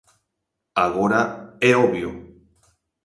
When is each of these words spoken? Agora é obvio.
Agora 0.85 1.21
é 1.67 1.69
obvio. 1.85 2.09